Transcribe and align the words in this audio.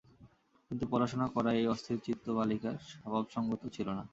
কিন্তু 0.71 0.85
পড়াশুনা 0.91 1.25
করা 1.35 1.51
এই 1.53 1.65
অস্থিরচিত্ত 1.73 2.25
বালিকার 2.37 2.75
স্বভাবসংগত 2.91 3.61
ছিল 3.75 3.87
না। 3.91 4.03